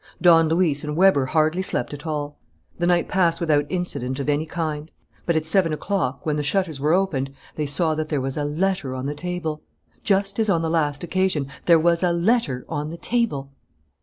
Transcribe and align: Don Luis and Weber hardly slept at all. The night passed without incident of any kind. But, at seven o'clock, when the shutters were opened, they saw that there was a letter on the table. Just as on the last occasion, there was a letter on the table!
Don 0.19 0.49
Luis 0.49 0.83
and 0.83 0.95
Weber 0.95 1.27
hardly 1.27 1.61
slept 1.61 1.93
at 1.93 2.07
all. 2.07 2.39
The 2.79 2.87
night 2.87 3.07
passed 3.07 3.39
without 3.39 3.67
incident 3.69 4.19
of 4.19 4.29
any 4.29 4.47
kind. 4.47 4.89
But, 5.27 5.35
at 5.35 5.45
seven 5.45 5.71
o'clock, 5.73 6.25
when 6.25 6.37
the 6.37 6.41
shutters 6.41 6.79
were 6.79 6.91
opened, 6.91 7.31
they 7.53 7.67
saw 7.67 7.93
that 7.93 8.09
there 8.09 8.19
was 8.19 8.35
a 8.35 8.43
letter 8.43 8.95
on 8.95 9.05
the 9.05 9.13
table. 9.13 9.61
Just 10.01 10.39
as 10.39 10.49
on 10.49 10.63
the 10.63 10.71
last 10.71 11.03
occasion, 11.03 11.49
there 11.67 11.77
was 11.77 12.01
a 12.01 12.11
letter 12.11 12.65
on 12.67 12.89
the 12.89 12.97
table! 12.97 13.51